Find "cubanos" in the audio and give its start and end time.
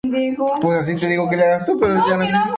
2.07-2.41